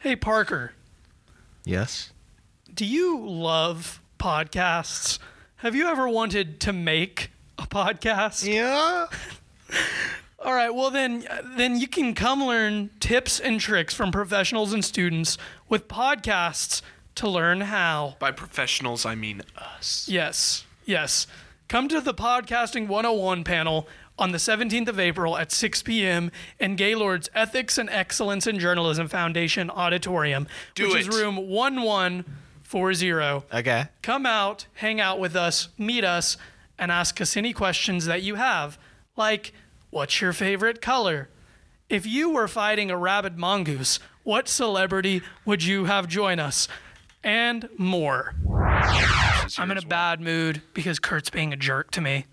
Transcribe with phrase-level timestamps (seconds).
[0.00, 0.72] Hey, Parker,
[1.64, 2.10] Yes.
[2.72, 5.18] do you love podcasts?
[5.56, 8.46] Have you ever wanted to make a podcast?
[8.46, 9.06] Yeah.
[10.44, 11.26] All right, well then
[11.56, 15.36] then you can come learn tips and tricks from professionals and students
[15.68, 16.80] with podcasts
[17.16, 18.14] to learn how.
[18.20, 20.06] By professionals, I mean us.
[20.08, 20.64] Yes.
[20.86, 21.26] Yes.
[21.66, 26.30] Come to the Podcasting 101 panel on the 17th of April at 6 p.m.
[26.58, 33.46] in Gaylord's Ethics and Excellence in Journalism Foundation Auditorium, Do which is room 1140.
[33.56, 33.86] Okay.
[34.02, 36.36] Come out, hang out with us, meet us,
[36.78, 38.78] and ask us any questions that you have.
[39.16, 39.52] Like,
[39.90, 41.28] what's your favorite color?
[41.88, 46.68] If you were fighting a rabid mongoose, what celebrity would you have join us?
[47.24, 48.34] And more.
[49.58, 52.26] I'm in a bad mood because Kurt's being a jerk to me.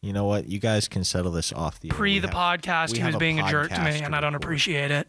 [0.00, 0.48] You know what?
[0.48, 1.88] You guys can settle this off the.
[1.88, 4.20] Pre We the have- podcast, he have was being a jerk to me, and I
[4.20, 5.08] don't appreciate it.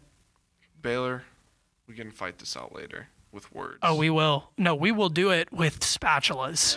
[0.82, 1.22] Baylor,
[1.86, 3.78] we can fight this out later with words.
[3.82, 4.50] Oh, we will.
[4.58, 6.76] No, we will do it with spatulas.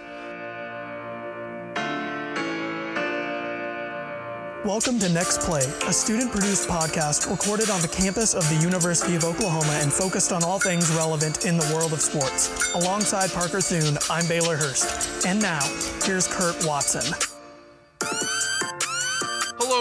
[4.63, 9.15] Welcome to Next Play, a student produced podcast recorded on the campus of the University
[9.15, 12.73] of Oklahoma and focused on all things relevant in the world of sports.
[12.75, 15.25] Alongside Parker Thune, I'm Baylor Hurst.
[15.25, 15.59] And now,
[16.05, 17.13] here's Kurt Watson.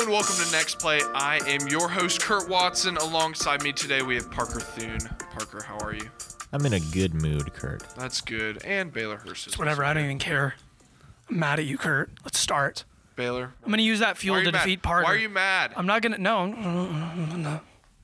[0.03, 1.00] Hello and welcome to Next Play.
[1.14, 2.97] I am your host, Kurt Watson.
[2.97, 4.98] Alongside me today, we have Parker Thune.
[5.31, 6.11] Parker, how are you?
[6.53, 7.84] I'm in a good mood, Kurt.
[7.95, 8.64] That's good.
[8.64, 9.47] And Baylor Hurst.
[9.47, 10.55] is Whatever, also I don't even care.
[11.30, 12.11] I'm mad at you, Kurt.
[12.25, 12.83] Let's start.
[13.14, 13.53] Baylor.
[13.62, 14.64] I'm going to use that Why fuel are you to mad?
[14.64, 15.05] defeat Parker.
[15.05, 15.73] Why are you mad?
[15.77, 16.20] I'm not going to.
[16.20, 17.61] No.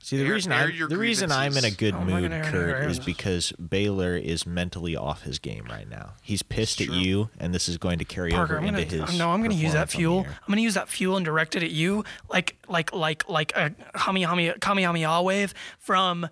[0.08, 2.90] See, the Air- reason air I'm the reason I'm in a good Oh, mood, Kurt,
[2.90, 6.14] is because Baylor is mentally off his game right now.
[6.22, 9.06] He's pissed at you, and this is going to carry Parker, over I'm into gonna
[9.10, 9.18] his.
[9.18, 10.26] no, I'm gonna use that performance on the fuel.
[10.46, 13.74] I'm gonna use that fuel and direct it at you, like like like like a
[13.98, 16.26] Kamehameha Kamehameha wave from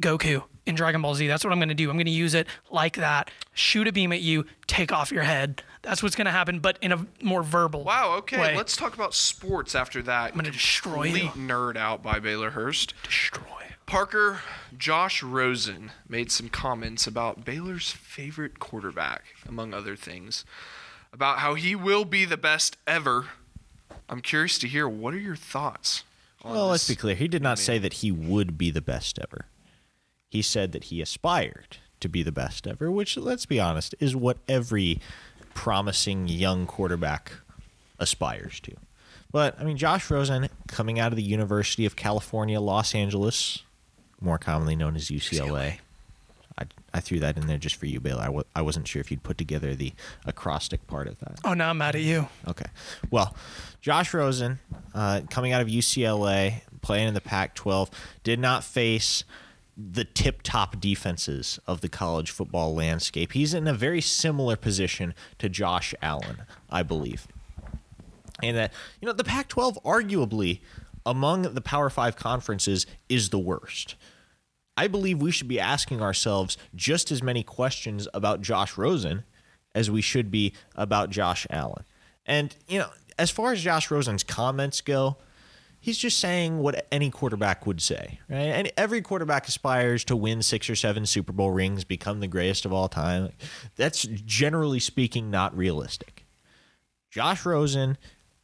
[0.00, 1.28] Goku in Dragon Ball Z.
[1.28, 1.90] That's what I'm gonna do.
[1.90, 3.30] I'm gonna use it like that.
[3.52, 5.62] Shoot a beam at you, take off your head.
[5.82, 7.84] That's what's gonna happen, but in a more verbal.
[7.84, 8.38] Wow, okay.
[8.38, 8.56] way.
[8.56, 10.32] Let's talk about sports after that.
[10.32, 11.28] I'm gonna destroy you.
[11.28, 12.94] nerd out by Baylor Hurst.
[13.02, 13.42] destroy.
[13.86, 14.40] Parker,
[14.76, 20.44] Josh Rosen made some comments about Baylor's favorite quarterback, among other things,
[21.10, 23.28] about how he will be the best ever.
[24.10, 26.04] I'm curious to hear what are your thoughts
[26.42, 27.14] on Well, let's be clear.
[27.14, 29.46] He did not say that he would be the best ever.
[30.28, 34.14] He said that he aspired to be the best ever, which, let's be honest, is
[34.14, 35.00] what every
[35.58, 37.32] promising young quarterback
[37.98, 38.72] aspires to.
[39.32, 43.64] But, I mean, Josh Rosen, coming out of the University of California, Los Angeles,
[44.20, 45.78] more commonly known as UCLA.
[46.56, 46.64] I,
[46.94, 48.22] I threw that in there just for you, Baylor.
[48.22, 49.92] I w- I wasn't sure if you'd put together the
[50.24, 51.40] acrostic part of that.
[51.44, 52.28] Oh, now I'm mad at you.
[52.46, 52.66] Okay.
[53.10, 53.34] Well,
[53.80, 54.60] Josh Rosen,
[54.94, 57.90] uh, coming out of UCLA, playing in the Pac 12,
[58.22, 59.24] did not face
[59.80, 63.32] the tip top defenses of the college football landscape.
[63.32, 67.28] He's in a very similar position to Josh Allen, I believe.
[68.42, 70.60] And that, you know, the Pac 12, arguably,
[71.06, 73.94] among the Power Five conferences, is the worst.
[74.76, 79.24] I believe we should be asking ourselves just as many questions about Josh Rosen
[79.74, 81.84] as we should be about Josh Allen.
[82.26, 85.16] And, you know, as far as Josh Rosen's comments go,
[85.80, 88.38] he's just saying what any quarterback would say, right?
[88.38, 92.64] And every quarterback aspires to win six or seven Super Bowl rings, become the greatest
[92.64, 93.30] of all time.
[93.76, 96.26] That's generally speaking not realistic.
[97.10, 97.96] Josh Rosen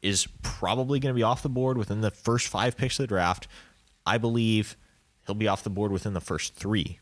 [0.02, 3.08] is probably going to be off the board within the first five picks of the
[3.08, 3.48] draft.
[4.06, 4.76] I believe
[5.26, 6.98] he'll be off the board within the first three.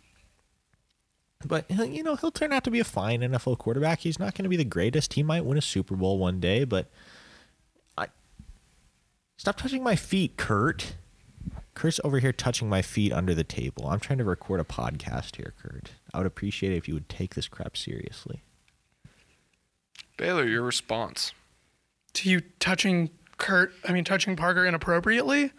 [1.44, 4.00] But you know he'll turn out to be a fine NFL quarterback.
[4.00, 5.14] He's not going to be the greatest.
[5.14, 6.88] He might win a Super Bowl one day, but
[9.42, 10.94] stop touching my feet, Kurt.
[11.74, 13.88] Kurt's over here touching my feet under the table.
[13.88, 15.90] I'm trying to record a podcast here, Kurt.
[16.14, 18.44] I would appreciate it if you would take this crap seriously.
[20.16, 21.32] Baylor, your response.
[22.12, 25.50] To you touching Kurt, I mean touching Parker inappropriately.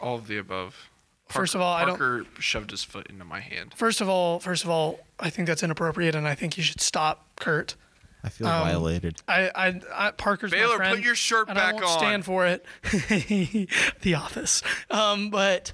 [0.00, 0.90] All of the above.
[1.28, 3.72] First of all, I don't- Parker shoved his foot into my hand.
[3.76, 6.80] First of all, first of all, I think that's inappropriate, and I think you should
[6.80, 7.76] stop Kurt.
[8.24, 9.16] I feel Um, violated.
[9.28, 11.98] I, I, I Parker's my Baylor, friend, put your shirt and I back won't on.
[11.98, 12.64] Stand for it.
[14.02, 14.62] the Office.
[14.90, 15.72] Um, but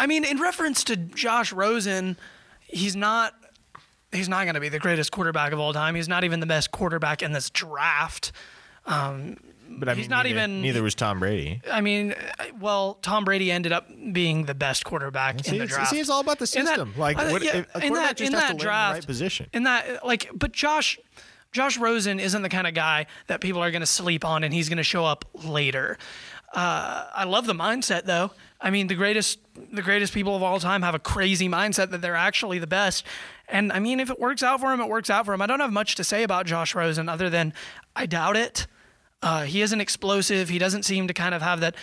[0.00, 2.16] I mean, in reference to Josh Rosen,
[2.66, 3.34] he's not.
[4.10, 5.94] He's not going to be the greatest quarterback of all time.
[5.94, 8.32] He's not even the best quarterback in this draft.
[9.70, 11.60] But I he's not neither, even- Neither was Tom Brady.
[11.70, 12.14] I mean,
[12.60, 15.90] well, Tom Brady ended up being the best quarterback See, in the draft.
[15.90, 16.94] see, it's all about the In that- system.
[16.96, 18.62] like, what, yeah, a in quarterback that- just in has that to land in the
[18.64, 19.46] draft, right position.
[19.52, 20.98] In that, like, but Josh,
[21.52, 24.52] Josh Rosen isn't the kind of guy that people are going to sleep on, and
[24.52, 25.96] he's going to show up later.
[26.52, 28.30] Uh, I love the mindset though.
[28.60, 29.38] I mean, the greatest
[29.72, 33.04] the greatest people of all time have a crazy mindset that they're actually the best.
[33.48, 35.42] And I mean, if it works out for him, it works out for him.
[35.42, 37.52] I don't have much to say about Josh Rosen other than
[37.94, 38.66] I doubt it.
[39.22, 40.48] Uh, he isn't explosive.
[40.48, 41.74] He doesn't seem to kind of have that.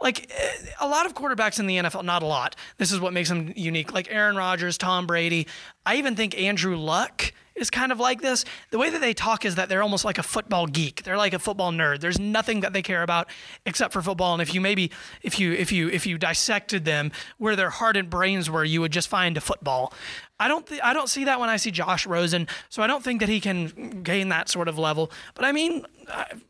[0.00, 2.56] Like eh, a lot of quarterbacks in the NFL, not a lot.
[2.78, 3.92] This is what makes him unique.
[3.92, 5.46] Like Aaron Rodgers, Tom Brady.
[5.86, 8.44] I even think Andrew Luck is kind of like this.
[8.70, 11.02] The way that they talk is that they're almost like a football geek.
[11.02, 12.00] They're like a football nerd.
[12.00, 13.28] There's nothing that they care about
[13.66, 14.32] except for football.
[14.32, 14.90] And if you maybe
[15.22, 18.80] if you if you if you dissected them where their heart and brains were, you
[18.80, 19.92] would just find a football.
[20.40, 22.48] I don't th- I don't see that when I see Josh Rosen.
[22.70, 25.12] So I don't think that he can gain that sort of level.
[25.34, 25.84] But I mean,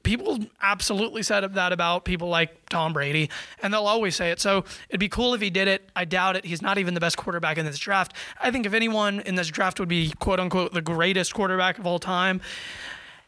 [0.04, 3.28] people absolutely said that about people like Tom Brady,
[3.62, 4.40] and they'll always say it.
[4.40, 5.90] So it'd be cool if he did it.
[5.96, 6.44] I doubt it.
[6.44, 8.14] He's not even the best quarterback in this draft.
[8.40, 11.86] I think if anyone in this draft would be quote unquote the greatest quarterback of
[11.86, 12.40] all time,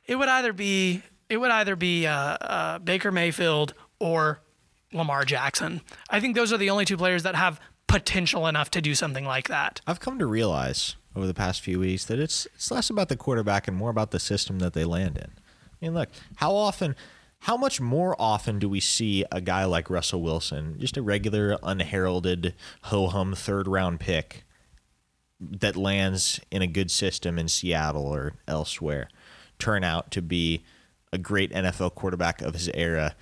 [0.06, 4.40] it would either be it would either be uh, uh, Baker Mayfield or
[4.92, 5.80] Lamar Jackson.
[6.08, 7.60] I think those are the only two players that have
[7.92, 9.82] potential enough to do something like that.
[9.86, 13.16] I've come to realize over the past few weeks that it's it's less about the
[13.16, 15.30] quarterback and more about the system that they land in.
[15.30, 16.96] I mean, look, how often,
[17.40, 21.58] how much more often do we see a guy like Russell Wilson, just a regular
[21.62, 22.54] unheralded
[22.84, 24.44] ho hum third round pick
[25.38, 29.08] that lands in a good system in Seattle or elsewhere,
[29.58, 30.64] turn out to be
[31.12, 33.14] a great NFL quarterback of his era?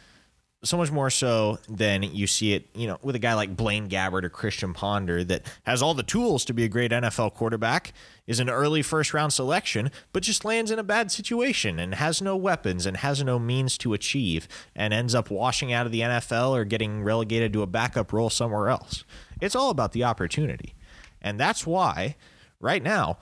[0.63, 3.89] So much more so than you see it, you know, with a guy like Blaine
[3.89, 7.95] Gabbert or Christian Ponder that has all the tools to be a great NFL quarterback,
[8.27, 12.21] is an early first round selection, but just lands in a bad situation and has
[12.21, 14.47] no weapons and has no means to achieve
[14.77, 18.31] and ends up washing out of the NFL or getting relegated to a backup role
[18.31, 19.05] somewhere else.
[19.41, 20.75] It's all about the opportunity.
[21.23, 22.17] And that's why
[22.61, 23.19] right now,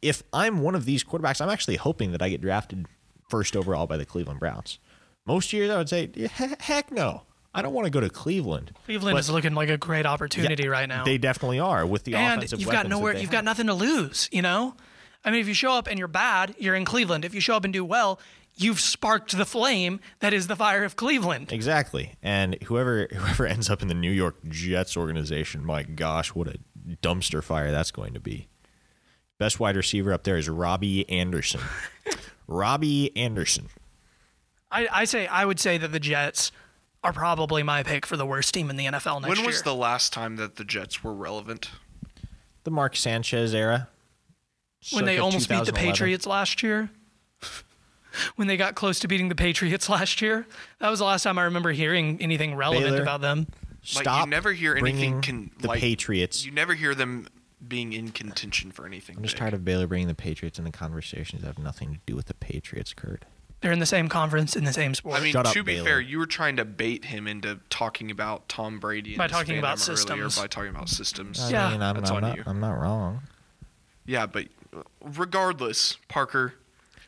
[0.00, 2.86] if I'm one of these quarterbacks, I'm actually hoping that I get drafted
[3.28, 4.78] first overall by the Cleveland Browns.
[5.26, 7.22] Most years, I would say, heck no.
[7.54, 8.72] I don't want to go to Cleveland.
[8.86, 11.04] Cleveland But is looking like a great opportunity right now.
[11.04, 13.30] They definitely are with the and offensive you've got nowhere you've have.
[13.30, 14.74] got nothing to lose you know
[15.24, 17.54] i mean if you show up and you're bad you're in cleveland if you show
[17.54, 18.18] up and do well
[18.54, 22.14] you've sparked the flame that is the fire of cleveland Exactly.
[22.22, 26.58] And whoever whoever ends up in the New York Jets organization, my gosh, what a
[27.02, 28.48] dumpster fire that's going to be.
[29.38, 31.60] Best wide receiver up there is Robbie Anderson.
[32.46, 33.68] Robbie Anderson.
[34.72, 36.50] I, I say i would say that the jets
[37.04, 39.36] are probably my pick for the worst team in the nfl next year.
[39.36, 41.70] When was year the last time that the Jets were relevant?
[42.64, 43.88] The Mark Sanchez era.
[44.92, 46.90] when they almost beat the patriots last year
[48.36, 50.46] when they got close to beating the patriots last year
[50.78, 53.02] that was the last time i remember hearing anything relevant Baylor.
[53.02, 53.46] about them
[53.94, 56.44] Like Stop you never hear anything bringing can the like, Patriots.
[56.46, 57.26] You never hear them
[57.66, 59.16] being in contention for anything.
[59.16, 59.40] I'm just big.
[59.40, 62.26] tired of Baylor bringing the Patriots in the conversations that have nothing to do with
[62.26, 63.24] the Patriots, Kurt.
[63.62, 65.74] They're in the same conference in the same sport I mean, Shut up, to be
[65.76, 65.84] Baylor.
[65.86, 69.32] fair, you were trying to bait him into talking about Tom Brady and By his
[69.32, 69.96] talking about fandom earlier
[70.28, 70.38] systems.
[70.38, 71.40] by talking about systems.
[71.40, 71.70] I Yeah.
[71.70, 72.42] mean, I'm, That's I'm on not, you.
[72.46, 73.22] I'm not wrong.
[74.04, 76.54] Yeah, but uh, regardless, Parker,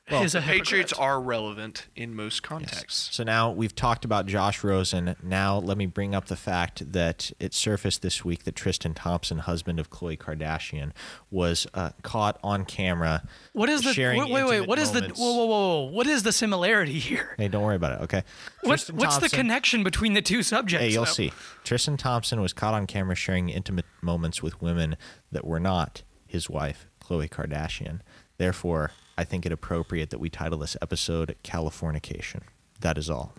[0.06, 3.08] He's a Patriots are relevant in most contexts.
[3.16, 5.16] So now we've talked about Josh Rosen.
[5.22, 9.38] Now let me bring up the fact that it surfaced this week that Tristan Thompson,
[9.38, 10.92] husband of Khloe Kardashian,
[11.30, 13.26] was uh, caught on camera.
[13.54, 14.68] What is the sharing wait wait wait?
[14.68, 15.18] What is moments.
[15.18, 15.84] the whoa whoa whoa?
[15.84, 15.90] whoa.
[15.90, 17.34] What is the similarity here?
[17.38, 18.04] Hey, don't worry about it.
[18.04, 18.24] Okay.
[18.60, 20.84] What, Tristan what's the connection between the two subjects?
[20.84, 21.12] Hey, you'll though?
[21.12, 21.32] see.
[21.64, 24.96] Tristan Thompson was caught on camera sharing intimate moments with women
[25.32, 28.00] that were not his wife, Khloe Kardashian.
[28.38, 32.42] Therefore, I think it appropriate that we title this episode Californication.
[32.80, 33.34] That is all.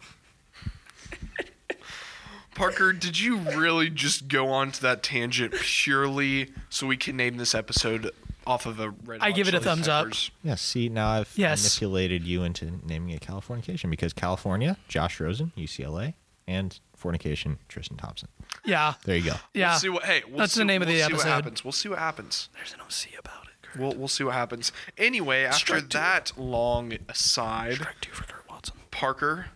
[2.55, 7.35] Parker, did you really just go on to that tangent purely so we can name
[7.35, 8.11] this episode
[8.47, 9.19] off of a red?
[9.21, 10.05] I give it a Chili thumbs up.
[10.05, 10.31] Peppers?
[10.41, 11.61] Yeah, see, now I've Yes.
[11.81, 16.13] manipulated you into naming it Californication because California, Josh Rosen, UCLA,
[16.47, 18.29] and Fornication, Tristan Thompson.
[18.63, 19.35] Yeah, There you go.
[19.53, 19.71] yeah.
[19.71, 20.05] We'll see what.
[20.05, 21.29] Hey, we'll That's the name of we'll the see What episode.
[21.29, 21.63] happens.
[21.65, 22.47] We'll see what happens.
[22.53, 23.41] There's an OC about it.
[23.43, 23.44] Kurt.
[23.77, 24.71] We'll we'll see what happens.
[24.97, 25.97] Anyway, after Strike two.
[25.97, 28.75] that long aside, two for Kurt Watson.
[28.91, 29.47] Parker,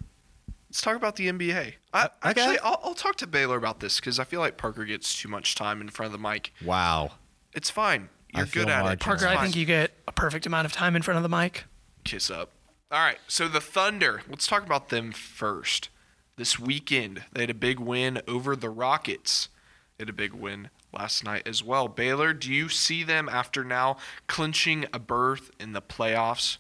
[0.69, 1.73] let's talk about the NBA.
[1.93, 2.11] I, okay.
[2.23, 5.29] Actually, I'll, I'll talk to Baylor about this because I feel like Parker gets too
[5.29, 6.53] much time in front of the mic.
[6.63, 7.11] Wow.
[7.53, 8.09] It's fine.
[8.35, 8.99] You're good at it.
[8.99, 11.65] Parker, I think you get a perfect amount of time in front of the mic.
[12.03, 12.51] kiss up.
[12.91, 14.21] All right, so the Thunder.
[14.29, 15.89] Let's talk about them first.
[16.37, 19.49] This weekend, they had a big win over the Rockets.
[19.97, 21.87] They had a big win last night as well.
[21.87, 26.57] Baylor, do you see them after now clinching a berth in the playoffs?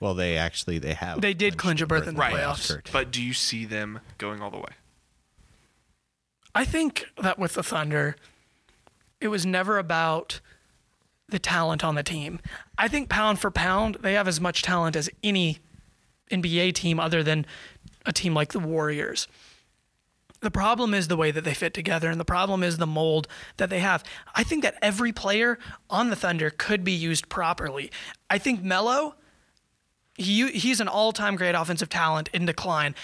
[0.00, 2.34] Well, they actually they have They did clinch a berth in the Right.
[2.34, 2.68] playoffs.
[2.68, 2.90] Kurt.
[2.92, 4.72] But do you see them going all the way?
[6.54, 8.16] I think that with the Thunder,
[9.20, 10.40] it was never about
[11.28, 12.40] the talent on the team.
[12.78, 15.58] I think pound for pound, they have as much talent as any
[16.30, 17.44] NBA team other than
[18.06, 19.28] a team like the Warriors.
[20.40, 23.26] The problem is the way that they fit together, and the problem is the mold
[23.56, 24.04] that they have.
[24.34, 25.58] I think that every player
[25.90, 27.90] on the Thunder could be used properly.
[28.30, 29.16] I think Melo,
[30.14, 32.94] he, he's an all time great offensive talent in decline.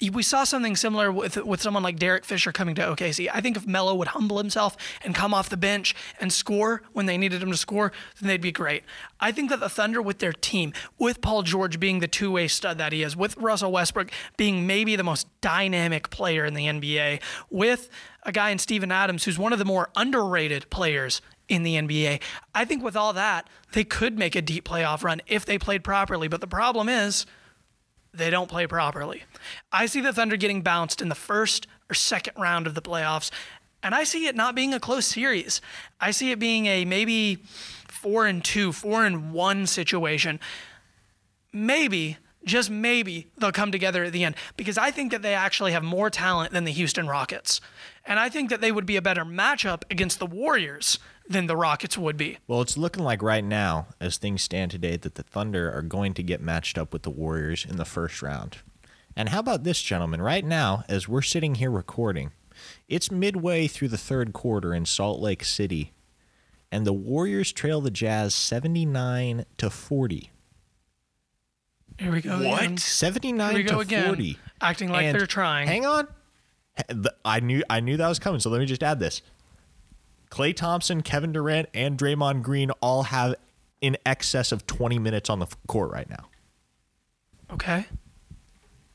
[0.00, 3.28] We saw something similar with with someone like Derek Fisher coming to OKC.
[3.32, 7.06] I think if Melo would humble himself and come off the bench and score when
[7.06, 8.84] they needed him to score, then they'd be great.
[9.18, 12.46] I think that the Thunder, with their team, with Paul George being the two way
[12.46, 16.66] stud that he is, with Russell Westbrook being maybe the most dynamic player in the
[16.66, 17.90] NBA, with
[18.22, 22.20] a guy in Steven Adams who's one of the more underrated players in the NBA.
[22.54, 25.82] I think with all that, they could make a deep playoff run if they played
[25.82, 26.28] properly.
[26.28, 27.26] But the problem is,
[28.12, 29.24] they don't play properly.
[29.72, 33.30] I see the Thunder getting bounced in the first or second round of the playoffs,
[33.82, 35.60] and I see it not being a close series.
[36.00, 37.42] I see it being a maybe
[37.86, 40.40] four and two, four and one situation.
[41.52, 45.72] Maybe, just maybe, they'll come together at the end because I think that they actually
[45.72, 47.60] have more talent than the Houston Rockets.
[48.04, 51.56] And I think that they would be a better matchup against the Warriors than the
[51.56, 52.38] Rockets would be.
[52.46, 56.14] Well, it's looking like right now, as things stand today, that the Thunder are going
[56.14, 58.58] to get matched up with the Warriors in the first round.
[59.14, 60.22] And how about this, gentlemen?
[60.22, 62.32] Right now, as we're sitting here recording,
[62.88, 65.92] it's midway through the third quarter in Salt Lake City,
[66.70, 70.30] and the Warriors trail the Jazz 79 to 40.
[71.98, 72.38] Here we go.
[72.38, 72.62] What?
[72.62, 72.76] again.
[72.76, 74.06] 79 Here we to go again.
[74.06, 74.38] 40.
[74.60, 75.66] Acting like And they're trying.
[75.66, 76.08] Hang on.
[77.24, 79.20] I knew I knew that was coming, so let me just add this.
[80.30, 83.34] Klay Thompson, Kevin Durant, and Draymond Green all have
[83.80, 86.28] in excess of 20 minutes on the court right now.
[87.52, 87.86] Okay.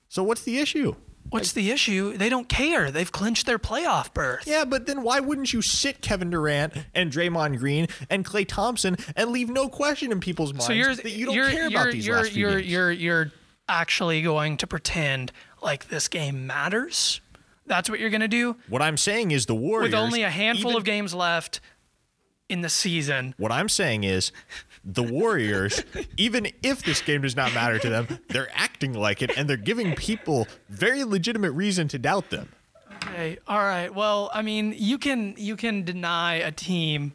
[0.09, 0.95] So what's the issue?
[1.29, 2.15] What's the issue?
[2.15, 2.91] They don't care.
[2.91, 4.43] They've clinched their playoff berth.
[4.45, 8.97] Yeah, but then why wouldn't you sit Kevin Durant and Draymond Green and Klay Thompson
[9.15, 11.81] and leave no question in people's minds So you're that you don't you're, care you're,
[11.81, 12.71] about these you're, last few you're, games?
[12.71, 13.31] you're you're
[13.67, 17.21] actually going to pretend like this game matters.
[17.65, 20.29] That's what you're going to do what I'm saying is the Warriors with only a
[20.29, 21.60] handful even- of games left
[22.50, 23.34] in the season.
[23.38, 24.32] What I'm saying is
[24.84, 25.84] the Warriors,
[26.17, 29.58] even if this game does not matter to them, they're acting like it and they're
[29.58, 32.50] giving people very legitimate reason to doubt them.
[33.05, 33.38] Okay.
[33.48, 33.93] All right.
[33.93, 37.13] Well, I mean, you can you can deny a team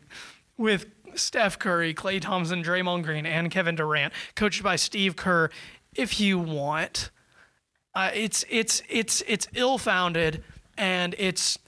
[0.56, 5.50] with Steph Curry, Klay Thompson, Draymond Green, and Kevin Durant, coached by Steve Kerr,
[5.94, 7.10] if you want.
[7.98, 10.44] Uh, it's it's it's it's ill-founded,
[10.76, 11.58] and it's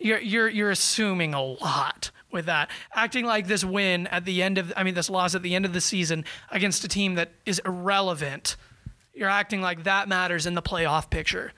[0.00, 2.70] you're you're you're assuming a lot with that.
[2.92, 5.64] Acting like this win at the end of I mean this loss at the end
[5.64, 8.56] of the season against a team that is irrelevant.
[9.14, 11.52] You're acting like that matters in the playoff picture.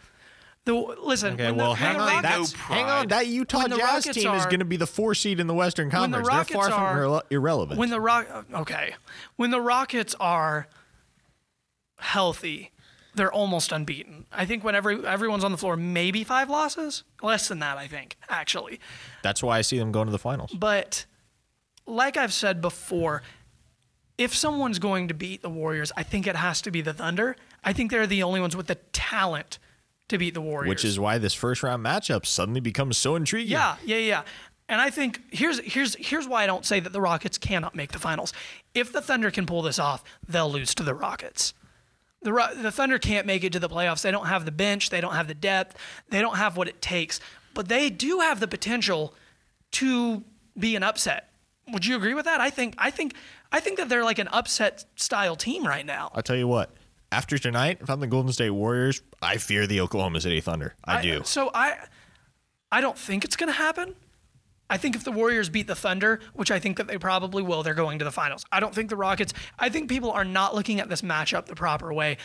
[0.67, 1.33] The listen.
[1.33, 2.23] Okay, when the- well, hang on.
[2.23, 3.09] Rockets- no hang on.
[3.09, 5.89] That Utah Jazz Rockets team is going to be the four seed in the Western
[5.91, 6.49] when the Conference.
[6.51, 7.81] They're far are from irrelevant.
[7.81, 8.95] When the rock, okay,
[9.37, 10.69] when the Rockets are
[11.99, 12.73] healthy,
[13.19, 14.25] they're almost unbeaten.
[14.33, 17.77] I think when every everyone's on the floor, maybe five losses, less than that.
[17.77, 18.81] I think actually,
[19.23, 20.53] That's why I see them going to the finals.
[20.53, 21.05] but
[21.87, 23.23] like I've said before,
[24.17, 27.37] if someone's going to beat the Warriors, I think it has to be the Thunder.
[27.65, 29.59] I think they're the only ones with the talent
[30.09, 30.69] to beat the Warriors.
[30.69, 33.53] Which is why this first round matchup suddenly becomes so intriguing.
[33.53, 34.23] Yeah, yeah, yeah.
[34.71, 37.93] And I think here's here's here's why I don't say that the Rockets cannot make
[37.93, 38.35] the finals.
[38.75, 41.55] If the Thunder can pull this off, they'll lose to the Rockets.
[42.23, 44.03] The the Thunder can't make it to the playoffs.
[44.03, 45.77] They don't have the bench, they don't have the depth,
[46.09, 47.21] they don't have what it takes.
[47.55, 49.15] But they do have the potential
[49.73, 50.25] to
[50.59, 51.31] be an upset.
[51.73, 52.41] Would you agree with that?
[52.41, 53.15] I think I think
[53.53, 56.11] I think that they're like an upset style team right now.
[56.15, 56.71] I'll tell you what.
[57.11, 60.75] After tonight, if I'm the Golden State Warriors, I fear the Oklahoma City Thunder.
[60.85, 61.23] I, do.
[61.25, 61.79] So I,
[62.71, 63.95] I don't think it's going to happen.
[64.71, 67.63] I think if the Warriors beat the Thunder, which I think that they probably will,
[67.63, 68.45] they're going to the finals.
[68.53, 69.33] I don't think the Rockets.
[69.59, 72.19] I think people are not looking at this matchup the proper way.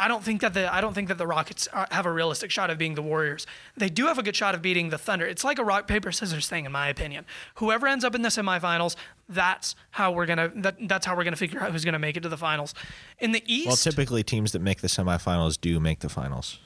[0.00, 2.50] I don't think that the I don't think that the Rockets are, have a realistic
[2.50, 3.46] shot of being the Warriors.
[3.76, 5.26] They do have a good shot of beating the Thunder.
[5.26, 7.26] It's like a rock paper scissors thing, in my opinion.
[7.56, 8.96] Whoever ends up in the semifinals,
[9.28, 12.22] that's how we're gonna that, that's how we're gonna figure out who's gonna make it
[12.22, 12.72] to the finals.
[13.18, 16.58] In the East, well, typically teams that make the semifinals do make the finals.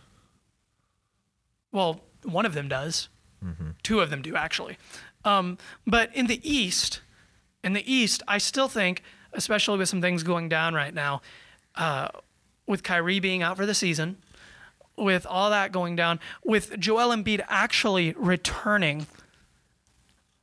[1.72, 3.08] Well, one of them does.
[3.44, 3.70] Mm-hmm.
[3.82, 4.78] Two of them do actually.
[5.24, 7.00] Um, but in the East,
[7.62, 9.02] in the East, I still think,
[9.32, 11.22] especially with some things going down right now,
[11.76, 12.08] uh,
[12.66, 14.16] with Kyrie being out for the season,
[14.96, 19.06] with all that going down, with Joel Embiid actually returning.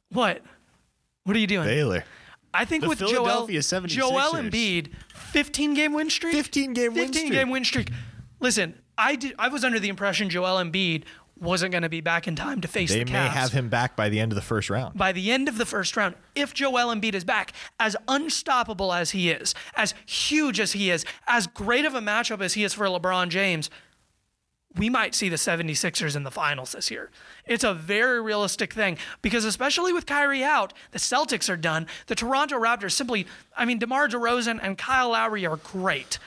[0.10, 0.42] What?
[1.24, 1.68] What are you doing?
[1.68, 2.04] Baylor.
[2.54, 3.88] I think The with Joel, Philadelphia 76ers.
[3.88, 6.34] Joel Embiid, 15 game win streak.
[6.36, 7.14] 15 game win streak.
[7.14, 7.32] 15 streak.
[7.40, 7.92] game win streak.
[8.40, 9.36] Listen, I did.
[9.40, 11.04] I was under the impression Joel Embiid
[11.42, 13.96] wasn't going to be back in time to face They the may have him back
[13.96, 14.98] by the end of the first round.
[14.98, 19.12] by the end of the first round, if Joel Embiid is back, as unstoppable as
[19.12, 22.74] he is, as huge as he is, as great of a matchup as he is
[22.74, 23.70] for LeBron James,
[24.78, 27.10] we might see the 76ers in the finals this year.
[27.46, 31.88] It's a very realistic thing because, especially with Kyrie out, the Celtics are done.
[32.08, 36.20] The Toronto Raptors simply, I mean, DeMar DeRozan and Kyle Lowry are great,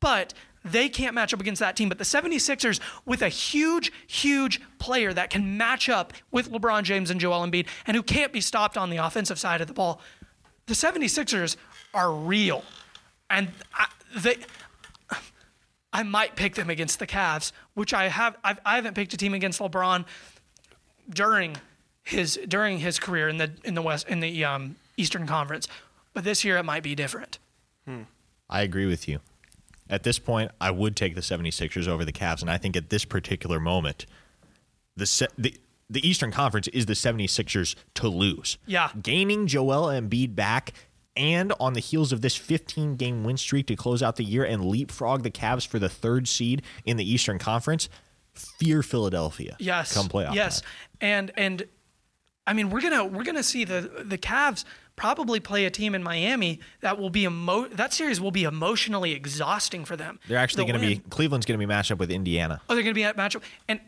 [0.00, 1.88] but they can't match up against that team.
[1.88, 7.10] But the 76ers, with a huge, huge player that can match up with LeBron James
[7.10, 10.00] and Joel Embiid and who can't be stopped on the offensive side of the ball,
[10.66, 11.56] the 76ers
[11.94, 12.64] are real.
[13.30, 14.36] And I, they.
[15.94, 18.36] I might pick them against the Cavs, which I have.
[18.42, 20.06] I've, I haven't picked a team against LeBron
[21.10, 21.56] during
[22.02, 25.68] his during his career in the in the West in the um, Eastern Conference,
[26.14, 27.38] but this year it might be different.
[28.48, 29.20] I agree with you.
[29.90, 32.88] At this point, I would take the 76ers over the Cavs, and I think at
[32.88, 34.06] this particular moment,
[34.96, 35.54] the se- the
[35.90, 38.56] the Eastern Conference is the 76ers to lose.
[38.64, 38.90] Yeah.
[39.02, 40.72] Gaining Joel Embiid back
[41.14, 44.42] and on the heels of this 15 game win streak to close out the year
[44.44, 47.90] and leapfrog the Cavs for the third seed in the Eastern Conference,
[48.32, 49.56] fear Philadelphia.
[49.58, 49.92] Yes.
[49.92, 50.34] Come playoff.
[50.34, 50.62] Yes,
[51.02, 51.66] and and
[52.46, 54.64] I mean we're gonna we're gonna see the the Cavs
[54.96, 59.12] probably play a team in Miami that will be emo- that series will be emotionally
[59.12, 60.18] exhausting for them.
[60.28, 62.60] They're actually going to be Cleveland's going to be matched up with Indiana.
[62.68, 63.80] Oh, they're going to be at matchup and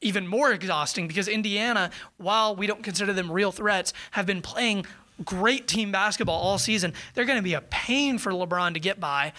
[0.00, 4.84] even more exhausting because Indiana, while we don't consider them real threats, have been playing
[5.24, 6.92] great team basketball all season.
[7.14, 9.32] They're going to be a pain for LeBron to get by,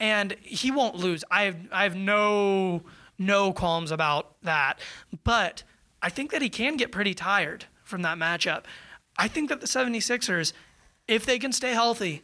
[0.00, 1.24] and he won't lose.
[1.30, 2.82] I have I have no
[3.18, 4.78] no qualms about that,
[5.24, 5.62] but
[6.00, 8.64] I think that he can get pretty tired from that matchup.
[9.18, 10.52] I think that the 76ers,
[11.06, 12.22] if they can stay healthy,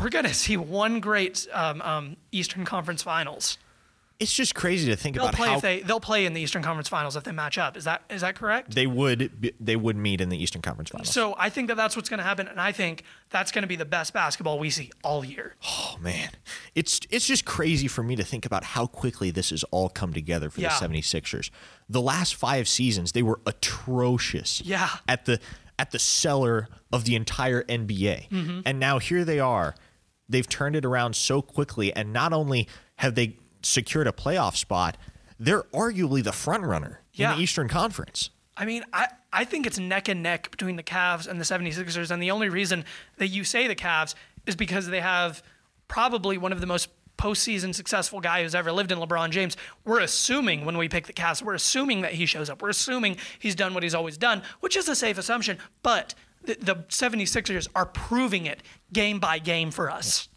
[0.00, 3.58] we're going to see one great um, um, Eastern Conference Finals.
[4.20, 6.40] It's just crazy to think They'll about play how if they they'll play in the
[6.40, 7.76] Eastern Conference Finals if they match up.
[7.76, 8.72] Is that is that correct?
[8.72, 11.10] they would be, they would meet in the Eastern Conference Finals.
[11.12, 13.68] So I think that that's what's going to happen, and I think that's going to
[13.68, 15.56] be the best basketball we see all year.
[15.66, 16.30] Oh man,
[16.76, 20.12] it's it's just crazy for me to think about how quickly this has all come
[20.12, 20.78] together for Yeah.
[20.78, 21.50] the 76ers.
[21.88, 24.60] The last 5 seasons they were atrocious.
[24.64, 24.90] Yeah.
[25.08, 25.40] At the
[25.78, 28.28] at the cellar of the entire NBA.
[28.28, 28.60] Mm-hmm.
[28.64, 29.74] And now here they are.
[30.28, 34.96] They've turned it around so quickly and not only have they secured a playoff spot,
[35.38, 37.32] they're arguably the front runner Yeah.
[37.32, 38.30] in the Eastern Conference.
[38.56, 42.10] I mean, I, I think it's neck and neck between the Cavs and the 76ers.
[42.12, 42.84] And the only reason
[43.18, 44.14] that you say the Cavs
[44.46, 45.42] is because they have
[45.88, 49.56] probably one of the most postseason successful guy who's ever lived in LeBron James.
[49.84, 52.62] We're assuming when we pick the Cavs, we're assuming that he shows up.
[52.62, 55.58] We're assuming he's done what he's always done, which is a safe assumption.
[55.82, 60.28] But the, the 76ers are proving it game by game for us.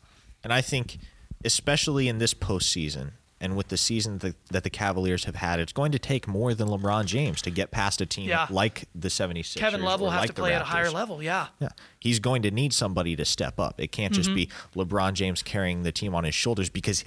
[0.44, 0.98] And I think,
[1.44, 5.71] especially in this postseason and with the season that, that the Cavaliers have had, it's
[5.73, 8.47] going to take more than LeBron James to get past a team Yeah.
[8.50, 9.58] like the 76ers.
[9.58, 11.21] Kevin Love will have like to play at a higher level.
[11.21, 11.47] Yeah.
[11.60, 11.69] Yeah.
[12.00, 13.80] He's going to need somebody to step up.
[13.80, 14.80] It can't just be Mm-hmm.
[14.80, 17.04] LeBron James carrying the team on his shoulders because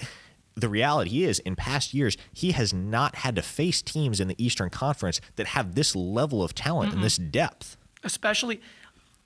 [0.54, 4.34] the reality is, in past years, he has not had to face teams in the
[4.44, 7.76] Eastern Conference that have this level of talent and this depth.
[8.04, 8.60] especially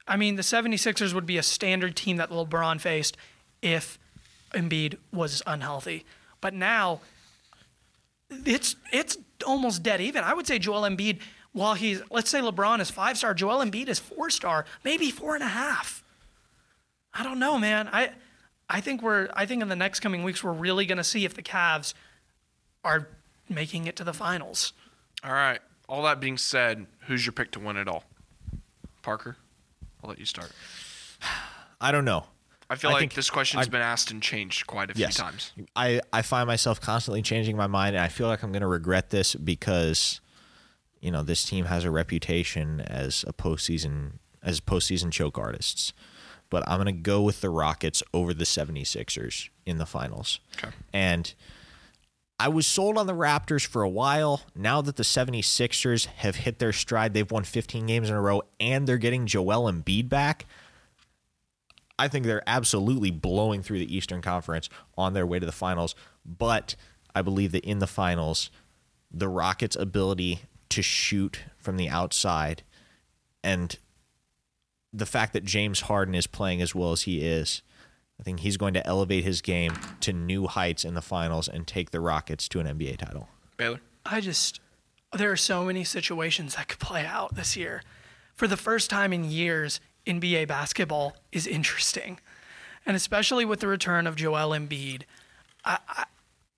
[0.07, 3.17] I mean the 76ers would be a standard team that LeBron faced
[3.63, 3.99] if
[4.53, 6.05] Embiid was unhealthy.
[6.45, 7.01] But now
[8.29, 10.25] it's it's almost dead even.
[10.25, 11.21] I would say Joel Embiid,
[11.53, 15.35] while he's let's say LeBron is five star, Joel Embiid is four star, maybe four
[15.35, 16.05] and a half.
[17.15, 17.89] I don't know, man.
[17.91, 18.11] I
[18.69, 21.33] I think we're I think in the next coming weeks we're really gonna see if
[21.33, 21.95] the Cavs
[22.85, 23.09] are
[23.49, 24.75] making it to the finals.
[25.25, 25.61] All right.
[25.89, 28.05] All that being said, who's your pick to win it all?
[29.01, 29.39] Parker,
[30.03, 30.53] I'll let you start.
[31.81, 32.27] I don't know.
[32.71, 35.17] I feel I like this question's I- been asked and changed quite a Yes.
[35.17, 35.53] few times.
[35.77, 38.67] I, I find myself constantly changing my mind, and I feel like I'm going to
[38.67, 40.21] regret this because,
[41.01, 45.93] you know, this team has a reputation as a postseason as postseason choke artists.
[46.51, 50.39] But I'm going to go with the Rockets over the 76ers in the finals.
[50.57, 50.69] Okay.
[50.93, 51.33] And
[52.39, 54.43] I was sold on the Raptors for a while.
[54.55, 58.43] Now that the 76ers have hit their stride, they've won 15 games in a row,
[58.61, 60.45] and they're getting Joel Embiid back.
[61.99, 65.95] I think they're absolutely blowing through the Eastern Conference on their way to the finals.
[66.25, 66.75] But
[67.15, 68.51] I believe that in the finals,
[69.11, 72.63] the Rockets' ability to shoot from the outside
[73.45, 73.79] and
[74.93, 77.63] the fact that James Harden is playing as well as he is,
[78.19, 81.67] I think he's going to elevate his game to new heights in the finals and
[81.67, 83.29] take the Rockets to an NBA title.
[83.57, 83.81] Baylor.
[84.07, 84.61] I just
[85.17, 87.83] there are so many situations that could play out this year.
[88.35, 92.21] For the first time in years, NBA basketball is interesting,
[92.87, 95.03] and especially with the return of Joel Embiid.
[95.65, 96.05] I I,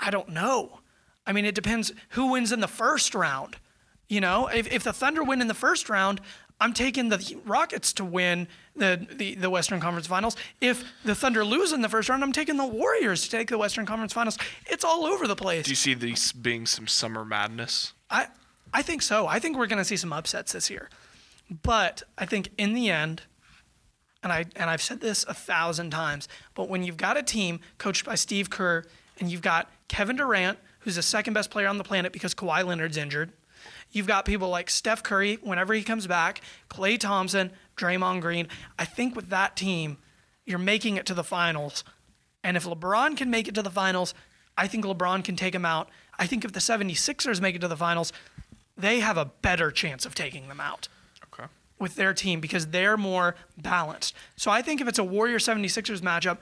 [0.00, 0.80] I don't know.
[1.26, 3.56] I mean, it depends who wins in the first round.
[4.08, 6.20] You know, if if the Thunder win in the first round,
[6.60, 10.36] I'm taking the Rockets to win the, the, the Western Conference Finals.
[10.60, 13.58] If the Thunder lose in the first round, I'm taking the Warriors to take the
[13.58, 14.38] Western Conference Finals.
[14.66, 15.66] It's all over the place.
[15.66, 17.92] Do you see these being some summer madness?
[18.10, 18.28] I
[18.72, 19.26] I think so.
[19.26, 20.88] I think we're going to see some upsets this year.
[21.62, 23.22] But I think in the end,
[24.26, 27.60] and I and I've said this a thousand times, but when you've got a team
[27.78, 28.84] coached by Steve Kerr
[29.20, 32.64] and you've got Kevin Durant, who's the second best player on the planet because Kawhi
[32.64, 33.32] Leonard's injured,
[33.92, 38.48] you've got people like Steph Curry whenever he comes back, Klay Thompson, Draymond Green.
[38.78, 39.98] I think with that team,
[40.44, 41.84] you're making it to the finals.
[42.42, 44.12] And if LeBron can make it to the finals,
[44.58, 45.88] I think LeBron can take him out.
[46.18, 48.12] I think if the 76ers make it to the finals,
[48.76, 50.88] they have a better chance of taking them out.
[51.78, 54.14] With their team because they're more balanced.
[54.36, 56.38] So I think if it's a Warrior 76ers matchup,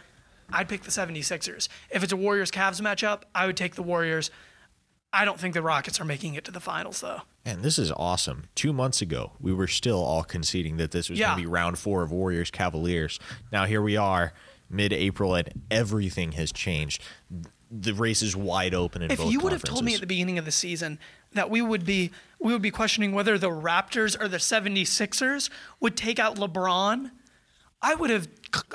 [0.50, 1.68] I'd pick the 76ers.
[1.90, 4.30] If it's a Warriors Cavs matchup, I would take the Warriors.
[5.12, 7.22] I don't think the Rockets are making it to the finals though.
[7.44, 8.44] And this is awesome.
[8.54, 11.28] Two months ago, we were still all conceding that this was Yeah.
[11.28, 13.18] going to be round four of Warriors Cavaliers.
[13.52, 14.32] Now here we are,
[14.68, 17.02] mid April, and everything has changed.
[17.70, 20.06] The race is wide open in If both you would have told me at the
[20.06, 20.98] beginning of the season
[21.34, 25.48] that we would be we would be questioning whether the Raptors or the 76ers
[25.80, 27.10] would take out LeBron,
[27.80, 28.28] I would have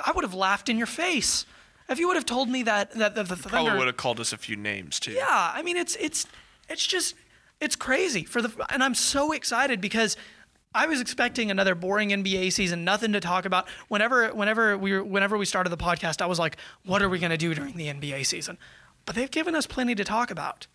[0.04, 1.46] I would have laughed in your face.
[1.88, 4.20] If you would have told me that that the, the Probably Thunder would have called
[4.20, 5.12] us a few names too.
[5.12, 6.26] Yeah, I mean it's it's
[6.68, 7.14] it's just
[7.60, 10.16] it's crazy for the and I'm so excited because
[10.72, 13.68] I was expecting another boring NBA season, nothing to talk about.
[13.88, 17.18] Whenever whenever we were, whenever we started the podcast, I was like, what are we
[17.18, 18.56] going to do during the NBA season?
[19.04, 20.68] But they've given us plenty to talk about.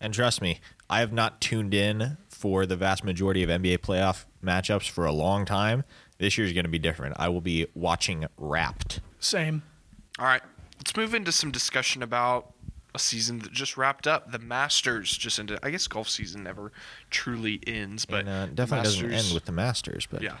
[0.00, 4.24] And trust me, I have not tuned in for the vast majority of NBA playoff
[4.44, 5.84] matchups for a long time.
[6.18, 7.16] This year's going to be different.
[7.18, 9.00] I will be watching Wrapped.
[9.20, 9.62] Same.
[10.18, 10.42] All right.
[10.78, 12.52] Let's move into some discussion about
[12.94, 14.32] a season that just wrapped up.
[14.32, 15.58] The Masters just ended.
[15.62, 16.72] I guess golf season never
[17.10, 20.36] truly ends, but and, uh, definitely doesn't end with the Masters, but Yeah.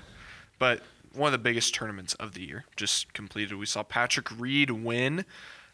[0.58, 3.56] But one of the biggest tournaments of the year just completed.
[3.56, 5.24] We saw Patrick Reed win.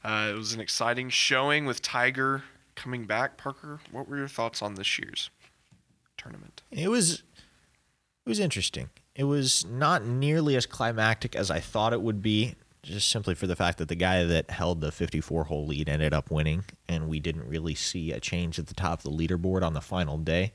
[0.04, 2.42] Uh, it was an exciting showing with Tiger
[2.74, 3.36] coming back.
[3.36, 5.30] Parker, what were your thoughts on this year's
[6.16, 6.62] tournament?
[6.70, 7.22] It was
[8.24, 8.90] it was interesting.
[9.14, 13.46] It was not nearly as climactic as I thought it would be, just simply for
[13.46, 17.08] the fact that the guy that held the 54 hole lead ended up winning, and
[17.08, 20.18] we didn't really see a change at the top of the leaderboard on the final
[20.18, 20.52] day.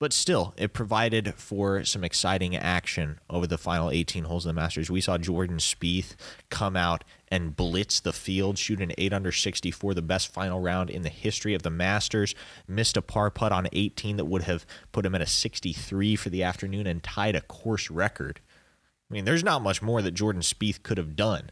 [0.00, 4.60] But still, it provided for some exciting action over the final 18 holes of the
[4.60, 4.90] Masters.
[4.90, 6.14] We saw Jordan Spieth
[6.50, 10.88] come out and blitz the field, shoot an 8 under 64, the best final round
[10.88, 12.36] in the history of the Masters.
[12.68, 16.30] Missed a par putt on 18 that would have put him at a 63 for
[16.30, 18.40] the afternoon and tied a course record.
[19.10, 21.50] I mean, there's not much more that Jordan Spieth could have done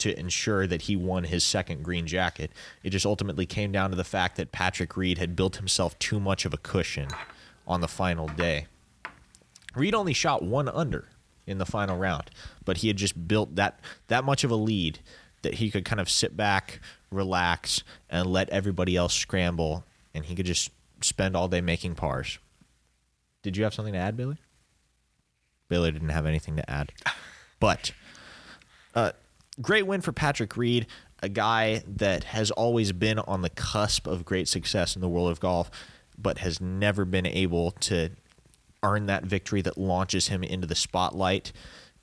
[0.00, 2.52] to ensure that he won his second green jacket.
[2.82, 6.20] It just ultimately came down to the fact that Patrick Reed had built himself too
[6.20, 7.08] much of a cushion
[7.66, 8.66] on the final day.
[9.74, 11.08] Reed only shot one under
[11.46, 12.30] in the final round,
[12.64, 15.00] but he had just built that that much of a lead
[15.42, 20.34] that he could kind of sit back, relax, and let everybody else scramble, and he
[20.34, 22.38] could just spend all day making pars.
[23.42, 24.38] Did you have something to add, Billy?
[25.68, 26.92] Billy didn't have anything to add,
[27.60, 27.92] but
[28.94, 29.12] uh,
[29.60, 30.86] great win for Patrick Reed,
[31.22, 35.30] a guy that has always been on the cusp of great success in the world
[35.30, 35.70] of golf,
[36.16, 38.10] but has never been able to
[38.82, 41.52] earn that victory that launches him into the spotlight.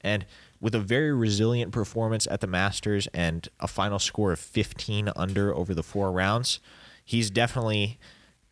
[0.01, 0.25] And
[0.59, 5.55] with a very resilient performance at the Masters and a final score of 15 under
[5.55, 6.59] over the four rounds,
[7.03, 7.99] he's definitely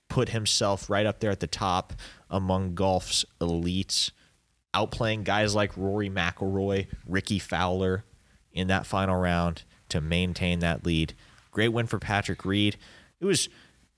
[0.10, 1.94] put himself right up there at the top
[2.30, 4.12] among golf's elites,
[4.74, 8.04] outplaying guys like Rory McIlroy, Rickie Fowler
[8.52, 11.14] in that final round to maintain that lead.
[11.52, 12.78] Great win for Patrick Reed.
[13.20, 13.50] It was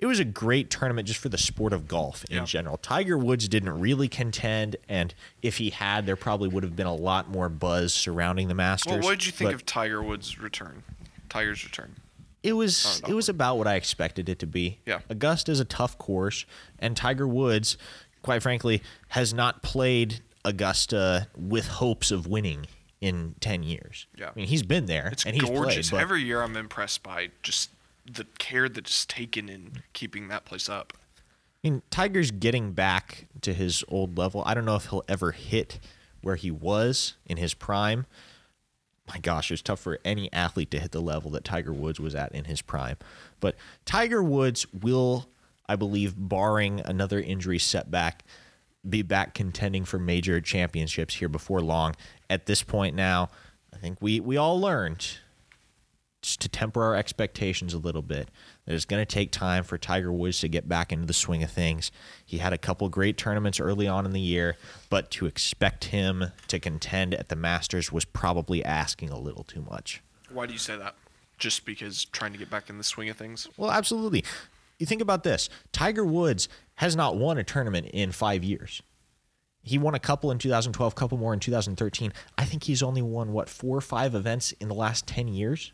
[0.02, 2.46] it was a great tournament just for the sport of golf in Yeah.
[2.46, 2.78] general.
[2.78, 6.96] Tiger Woods didn't really contend, and if he had, there probably would have been a
[6.96, 8.92] lot more buzz surrounding the Masters.
[8.94, 10.84] Well, what did you think but- of Tiger Woods' return?
[11.30, 11.96] Tiger's return.
[12.44, 14.80] it was it was about what I expected it to be.
[14.86, 15.02] Yeah.
[15.10, 16.46] Augusta is a tough course,
[16.80, 17.78] and Tiger Woods,
[18.24, 22.66] quite frankly, has not played Augusta with hopes of winning
[23.00, 24.08] in ten years.
[24.18, 24.30] Yeah.
[24.30, 25.92] I mean he's been there It's and he's gorgeous.
[25.92, 26.02] played.
[26.02, 27.70] Every year I'm impressed by just
[28.06, 30.94] the care that's taken in keeping that place up.
[31.64, 34.44] I mean Tiger's getting back to his old level.
[34.46, 35.80] I don't know if he'll ever hit
[36.22, 38.06] where he was in his prime.
[39.08, 42.16] My gosh, it's tough for any athlete to hit the level that Tiger Woods was
[42.16, 42.98] at in his prime.
[43.40, 45.28] But Tiger Woods will,
[45.68, 48.24] I believe, barring another injury setback,
[48.88, 51.96] be back contending for major championships here before long.
[52.30, 53.30] At this point now,
[53.74, 55.18] I think we, we all learned
[56.22, 58.30] to temper our expectations a little bit,
[58.66, 61.44] that it's going to take time for Tiger Woods to get back into the swing
[61.44, 61.92] of things.
[62.26, 64.56] He had a couple great tournaments early on in the year,
[64.90, 69.66] but to expect him to contend at the Masters was probably asking a little too
[69.70, 70.02] much.
[70.32, 70.96] Why do you say that?
[71.38, 73.48] Just because trying to get back in the swing of things?
[73.58, 74.24] Well, absolutely.
[74.78, 78.82] You think about this Tiger Woods has not won a tournament in five years.
[79.64, 82.12] He won a couple in 2012, couple more in 2013.
[82.38, 85.72] I think he's only won, what, four or five events in the last 10 years?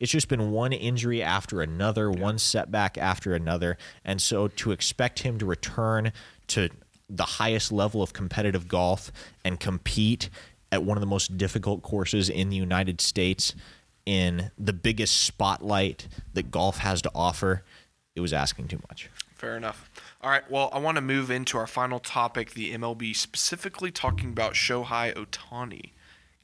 [0.00, 2.20] It's just been one injury after another, yeah.
[2.20, 3.76] one setback after another.
[4.04, 6.12] And so to expect him to return
[6.48, 6.68] to
[7.10, 9.10] the highest level of competitive golf
[9.44, 10.28] and compete
[10.70, 13.54] at one of the most difficult courses in the United States
[14.04, 17.62] in the biggest spotlight that golf has to offer,
[18.14, 19.10] it was asking too much.
[19.34, 19.90] Fair enough.
[20.22, 20.50] All right.
[20.50, 25.14] Well, I want to move into our final topic, the MLB, specifically talking about Shohei
[25.14, 25.92] Ohtani.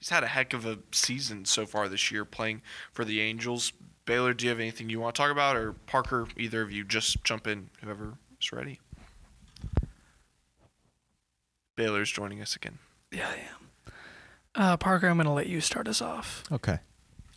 [0.04, 2.60] He's had a heck of a season so far this year playing
[2.92, 3.72] for the Angels.
[4.04, 5.56] Baylor, do you have anything you want to talk about?
[5.56, 8.80] Or Parker, either of you, just jump in, whoever is ready.
[11.74, 12.80] Baylor's joining us again.
[13.10, 13.92] Yeah, I am.
[14.54, 16.44] Uh, Parker, I'm going to let you start us off.
[16.52, 16.80] Okay.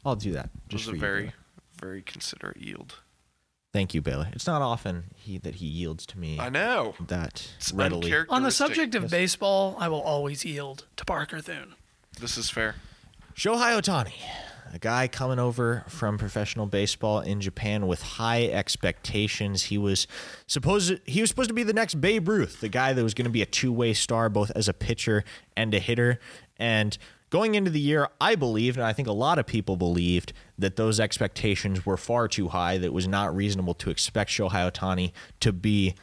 [0.05, 0.49] I'll do that.
[0.67, 1.31] Just was a very, you,
[1.79, 2.95] very considerate yield.
[3.71, 4.27] Thank you, Baylor.
[4.33, 6.37] It's not often he that he yields to me.
[6.37, 8.13] I know that it's readily.
[8.27, 11.75] On the subject of baseball, I will always yield to Parker Thune.
[12.19, 12.75] This is fair.
[13.35, 14.13] Shohei Ohtani,
[14.73, 19.63] a guy coming over from professional baseball in Japan with high expectations.
[19.63, 20.07] He was
[20.47, 23.25] supposed he was supposed to be the next Babe Ruth, the guy that was going
[23.25, 25.23] to be a two-way star both as a pitcher
[25.55, 26.19] and a hitter.
[26.57, 26.97] And
[27.29, 30.77] Going into the year, I believed, and I think a lot of people believed, that
[30.77, 35.11] those expectations were far too high, that it was not reasonable to expect Shohei Ohtani
[35.41, 35.95] to be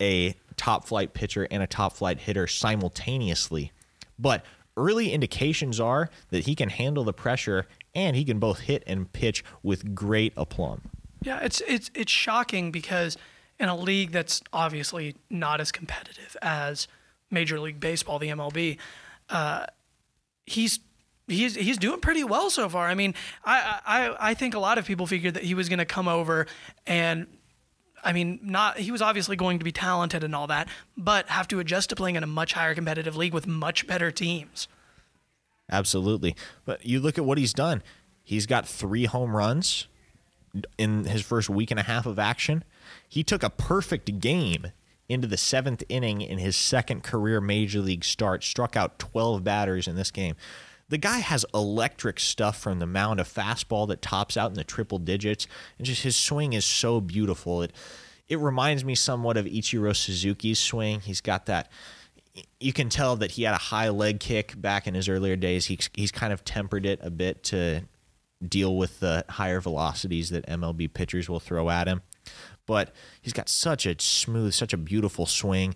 [0.00, 3.72] a top flight pitcher and a top flight hitter simultaneously.
[4.16, 4.44] But
[4.76, 9.12] early indications are that he can handle the pressure and he can both hit and
[9.12, 10.82] pitch with great aplomb.
[11.22, 13.16] Yeah, it's it's it's shocking because
[13.58, 16.88] in a league that's obviously not as competitive as
[17.30, 18.78] Major League Baseball, the MLB,
[19.28, 19.66] uh,
[20.46, 20.80] he's
[21.28, 22.88] he's he's doing pretty well so far.
[22.88, 25.78] I mean, I I I think a lot of people figured that he was going
[25.78, 26.46] to come over
[26.86, 27.26] and
[28.02, 31.48] I mean, not he was obviously going to be talented and all that, but have
[31.48, 34.68] to adjust to playing in a much higher competitive league with much better teams.
[35.70, 36.34] Absolutely.
[36.64, 37.82] But you look at what he's done.
[38.22, 39.86] He's got 3 home runs
[40.78, 42.64] in his first week and a half of action.
[43.08, 44.72] He took a perfect game
[45.08, 49.88] into the seventh inning in his second career major league start, struck out 12 batters
[49.88, 50.36] in this game.
[50.90, 54.64] The guy has electric stuff from the mound, a fastball that tops out in the
[54.64, 55.46] triple digits,
[55.78, 57.62] and just his swing is so beautiful.
[57.62, 57.72] It
[58.28, 61.00] it reminds me somewhat of Ichiro Suzuki's swing.
[61.00, 61.70] He's got that
[62.60, 65.66] you can tell that he had a high leg kick back in his earlier days.
[65.66, 67.82] He's he's kind of tempered it a bit to
[68.46, 72.02] deal with the higher velocities that MLB pitchers will throw at him
[72.70, 75.74] but he's got such a smooth, such a beautiful swing.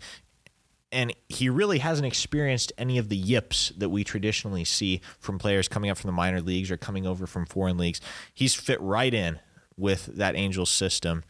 [0.95, 5.67] And he really hasn't experienced any of the yips that we traditionally see from players
[5.67, 8.01] coming up from the minor leagues or coming over from foreign leagues.
[8.33, 9.41] He's fit right in
[9.77, 11.25] with that Angels system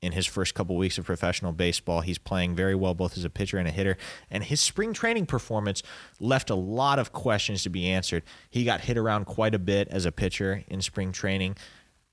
[0.00, 2.00] in his first couple weeks of professional baseball.
[2.00, 3.98] He's playing very well both as a pitcher and a hitter.
[4.30, 5.82] And his spring training performance
[6.18, 8.22] left a lot of questions to be answered.
[8.48, 11.56] He got hit around quite a bit as a pitcher in spring training,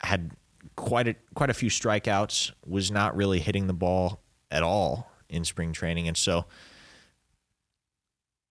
[0.02, 0.32] had
[0.76, 2.52] quite a quite a few strikeouts.
[2.66, 6.46] Was not really hitting the ball at all in spring training, and so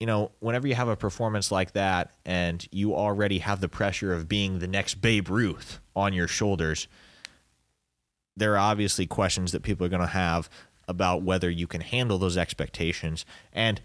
[0.01, 4.15] you know, whenever you have a performance like that and you already have the pressure
[4.15, 6.89] of being the next Babe Ruth on your shoulders,
[8.35, 10.49] there are obviously questions that people are going to have
[10.89, 13.27] about whether you can handle those expectations.
[13.53, 13.83] And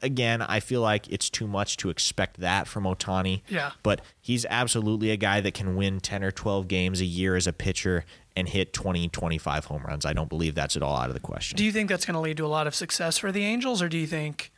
[0.00, 3.42] again, I feel like it's too much to expect that from Ohtani.
[3.48, 3.72] Yeah.
[3.82, 7.48] But he's absolutely a guy that can win 10 or 12 games a year as
[7.48, 8.04] a pitcher
[8.36, 10.06] and hit 20, 25 home runs.
[10.06, 11.56] I don't believe that's at all out of the question.
[11.56, 13.82] Do you think that's going to lead to a lot of success for the Angels,
[13.82, 14.52] or do you think.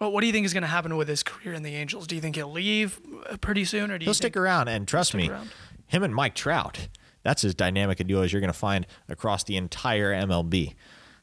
[0.00, 2.06] Well, what do you think is going to happen with his career in the Angels?
[2.06, 4.08] Do you think he'll leave uh, pretty soon, or do you?
[4.08, 5.50] He'll stick around, and trust me, around?
[5.86, 6.88] him and Mike Trout,
[7.22, 10.74] that's as dynamic a duo as you're going to find across the entire MLB.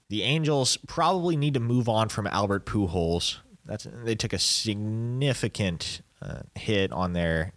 [0.09, 6.01] The Angels probably need to move on from Albert Pujols that's they took a significant
[6.21, 7.53] uh, hit on their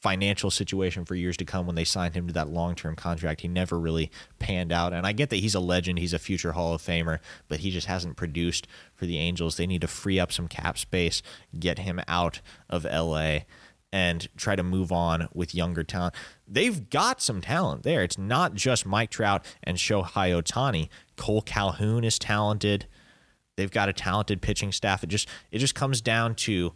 [0.00, 3.40] financial situation for years to come when they signed him to that long-term contract.
[3.40, 4.92] He never really panned out.
[4.92, 7.70] And I get that he's a legend, he's a future Hall of Famer, but he
[7.70, 9.56] just hasn't produced for the Angels.
[9.56, 11.22] They need to free up some cap space,
[11.58, 13.40] get him out of LA
[13.92, 16.14] and try to move on with younger talent.
[16.46, 18.02] They've got some talent there.
[18.02, 20.88] It's not just Mike Trout and Shohei Ohtani.
[21.16, 22.86] Kole Calhoun is talented.
[23.56, 25.02] They've got a talented pitching staff.
[25.02, 26.74] It just it just comes down to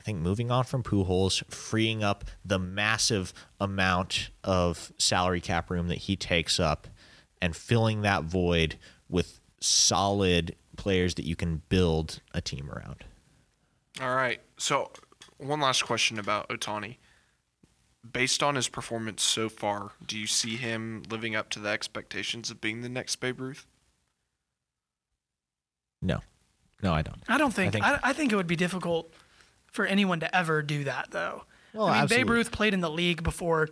[0.00, 5.88] I think moving on from Pujols, freeing up the massive amount of salary cap room
[5.88, 6.88] that he takes up,
[7.42, 8.78] and filling that void
[9.10, 13.04] with solid players that you can build a team around.
[14.00, 14.40] All right.
[14.56, 14.90] So,
[15.36, 16.96] one last question about Ohtani.
[18.10, 22.50] Based on his performance so far, do you see him living up to the expectations
[22.50, 23.66] of being the next Babe Ruth?
[26.00, 26.20] No,
[26.82, 27.22] no, I don't.
[27.28, 27.72] I don't think.
[27.74, 29.12] think- I think, I, think it would be difficult
[29.70, 31.44] for anyone to ever do that, though.
[31.72, 32.30] Well, I mean, Babe.
[32.30, 33.68] Ruth played in the league before,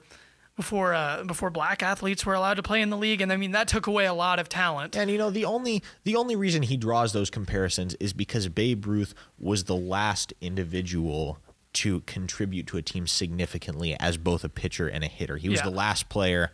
[0.57, 3.51] before, uh, before black athletes were allowed to play in the league, and I mean
[3.53, 4.97] that took away a lot of talent.
[4.97, 8.87] And you know the only the only reason he draws those comparisons is because Babe
[8.87, 11.39] Ruth was the last individual
[11.75, 15.37] to contribute to a team significantly as both a pitcher and a hitter.
[15.37, 15.65] He was Yeah.
[15.67, 16.51] the last player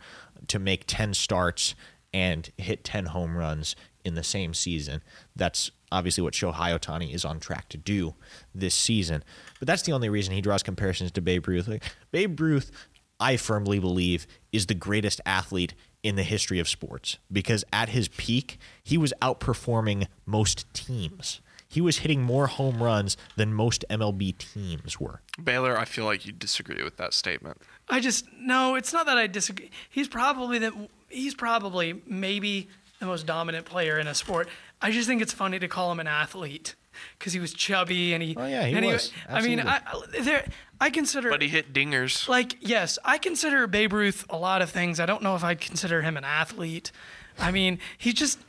[0.47, 1.73] to make 10 starts
[2.13, 5.01] and hit 10 home runs in the same season.
[5.35, 8.15] That's obviously what Shohei Ohtani is on track to do
[8.53, 9.23] this season.
[9.59, 11.67] But that's the only reason he draws comparisons to Babe Ruth.
[11.67, 12.71] Like, Babe Ruth,
[13.19, 18.07] I firmly believe, is the greatest athlete in the history of sports because at his
[18.09, 21.41] peak, he was outperforming most teams.
[21.67, 25.21] He was hitting more home runs than most MLB teams were.
[25.43, 27.59] Baylor, I feel like you disagree with that statement.
[27.89, 29.71] I just no, it's not that I disagree.
[29.89, 34.47] He's probably the he's probably maybe the most dominant player in a sport.
[34.81, 36.75] I just think it's funny to call him an athlete
[37.17, 38.35] because he was chubby and he.
[38.37, 39.11] Oh, yeah, he and was.
[39.29, 40.45] I mean, I, I- there
[40.79, 42.27] I consider But he hit dingers.
[42.27, 44.99] like yes, I consider Babe Ruth a lot of things.
[44.99, 46.91] I don't know if I'd consider him an athlete.
[47.39, 48.39] I mean, he's just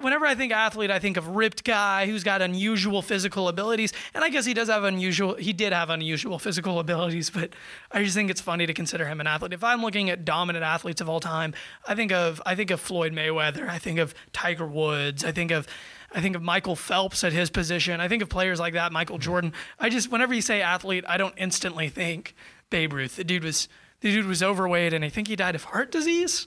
[0.00, 3.92] whenever I think athlete, I think of ripped guy who's got unusual physical abilities.
[4.14, 7.50] And I guess he does have unusual he did have unusual physical abilities, but
[7.90, 9.52] I just think it's funny to consider him an athlete.
[9.52, 11.54] If I'm looking at dominant athletes of all time,
[11.86, 15.50] I think of I think of Floyd Mayweather, I think of Tiger Woods, I think
[15.50, 15.66] of
[16.12, 18.00] I think of Michael Phelps at his position.
[18.00, 19.22] I think of players like that, Michael mm-hmm.
[19.22, 19.52] Jordan.
[19.78, 22.34] I just whenever you say athlete, I don't instantly think
[22.70, 23.16] Babe Ruth.
[23.16, 23.68] The dude was
[24.00, 26.46] the dude was overweight and I think he died of heart disease.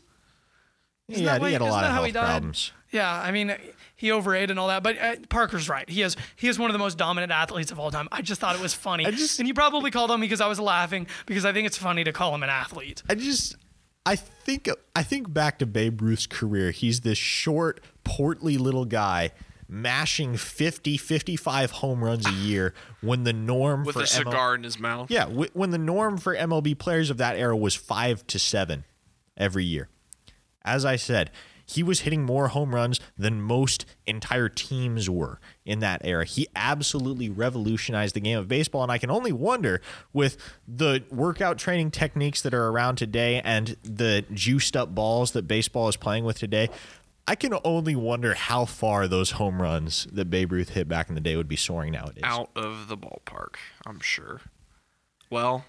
[1.10, 2.74] Isn't yeah, he had a lot of he health problems.
[2.92, 3.54] Yeah, I mean,
[3.96, 5.90] he overate and all that, but uh, Parker's right.
[5.90, 8.08] He is he is one of the most dominant athletes of all time.
[8.12, 10.48] I just thought it was funny, I just- and you probably called him because I
[10.48, 13.04] was laughing because I think it's funny to call him an athlete.
[13.10, 13.56] I just
[14.06, 16.72] I think I think back to Babe Ruth's career.
[16.72, 19.32] He's this short, portly little guy
[19.70, 24.56] mashing 50 55 home runs a year when the norm with for a ML cigar
[24.56, 25.12] in his mouth.
[25.12, 28.86] Yeah, wh- when the norm for MLB players of that era was 5 to 7
[29.36, 29.90] every year.
[30.64, 31.32] As I said,
[31.68, 36.26] he was hitting more home runs than most entire teams were in that era.
[36.26, 39.82] He absolutely revolutionized the game of baseball, and I can only wonder
[40.14, 45.48] with the workout training techniques that are around today and the juiced up balls that
[45.48, 46.70] baseball is playing with today.
[47.28, 51.16] I can only wonder how far those home runs that Babe Ruth hit back in
[51.16, 52.24] the day would be soaring nowadays.
[52.24, 54.40] out of the ballpark, I'm sure.
[55.30, 55.66] Well,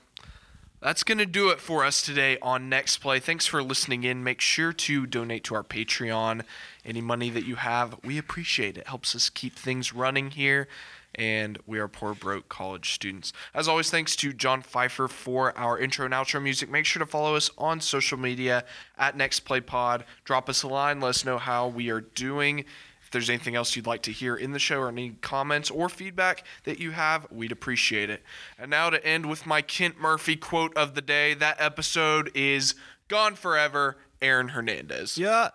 [0.81, 3.19] that's going to do it for us today on Next Play.
[3.19, 4.23] Thanks for listening in.
[4.23, 6.43] Make sure to donate to our Patreon.
[6.85, 8.87] Any money that you have, we appreciate it.
[8.87, 10.69] Helps us keep things running here.
[11.14, 13.33] And we are poor, broke college students.
[13.53, 16.71] As always, thanks to John Pfeiffer for our intro and outro music.
[16.71, 18.64] Make sure to follow us on social media
[18.97, 20.05] at Next Play Pod.
[20.25, 21.01] Drop us a line.
[21.01, 22.64] Let us know how we are doing.
[23.09, 25.88] If there's anything else you'd like to hear in the show or any comments or
[25.88, 28.23] feedback that you have, we'd appreciate it.
[28.59, 31.33] And now to end with my Kent Murphy quote of the day.
[31.33, 32.75] That episode is
[33.09, 35.16] Gone Forever, Aaron Hernandez.
[35.16, 35.53] Yeah.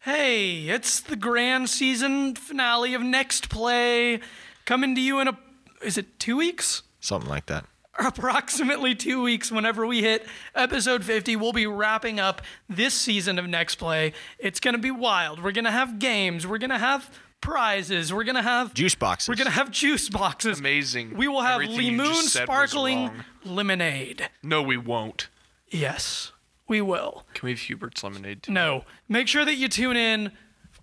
[0.00, 4.18] Hey, it's the grand season finale of Next Play,
[4.64, 5.38] coming to you in a
[5.80, 6.82] is it two weeks?
[6.98, 7.66] Something like that.
[8.04, 13.46] approximately two weeks whenever we hit episode 50 we'll be wrapping up this season of
[13.48, 14.12] next play.
[14.38, 15.42] It's going to be wild.
[15.42, 16.46] We're going to have games.
[16.46, 18.12] We're going to have prizes.
[18.12, 19.28] We're going to have Juice boxes.
[19.28, 20.58] we're going to have juice boxes.
[20.60, 21.16] Amazing.
[21.16, 23.10] we will have Everything Limoon just said was sparkling
[23.44, 24.28] lemonade.
[24.42, 25.28] No, we won't.
[25.68, 26.32] yes
[26.68, 27.24] we will.
[27.34, 28.52] Can we have Hubert's lemonade too?
[28.52, 28.84] no.
[29.08, 30.32] Make sure that you tune in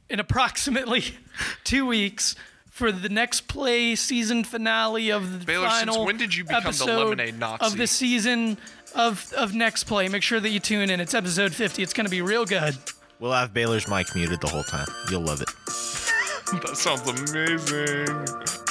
[0.10, 1.04] in approximately
[1.64, 2.36] two weeks
[2.76, 6.64] for the next play season finale of the Baylor, since final when did you become
[6.64, 7.66] the episode lemonade Nazi?
[7.66, 8.58] of the season
[8.94, 10.10] of of next play.
[10.10, 11.00] Make sure that you tune in.
[11.00, 11.82] It's episode 50.
[11.82, 12.76] It's going to be real good.
[13.22, 14.88] We'll have Baylor's mic muted the whole time.
[15.10, 15.50] You'll love it.
[16.62, 18.65] That sounds amazing.